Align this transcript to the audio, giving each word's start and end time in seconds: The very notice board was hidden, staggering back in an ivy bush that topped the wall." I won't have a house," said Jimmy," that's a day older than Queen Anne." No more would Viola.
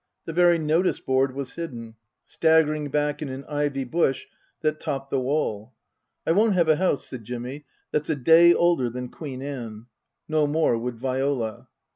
The 0.25 0.33
very 0.33 0.57
notice 0.57 0.99
board 0.99 1.35
was 1.35 1.53
hidden, 1.53 1.93
staggering 2.25 2.89
back 2.89 3.21
in 3.21 3.29
an 3.29 3.43
ivy 3.47 3.83
bush 3.83 4.25
that 4.61 4.79
topped 4.79 5.11
the 5.11 5.19
wall." 5.19 5.73
I 6.25 6.31
won't 6.31 6.55
have 6.55 6.67
a 6.69 6.77
house," 6.77 7.05
said 7.05 7.23
Jimmy," 7.23 7.65
that's 7.91 8.09
a 8.09 8.15
day 8.15 8.51
older 8.51 8.89
than 8.89 9.09
Queen 9.09 9.43
Anne." 9.43 9.85
No 10.27 10.47
more 10.47 10.75
would 10.75 10.95
Viola. 10.95 11.67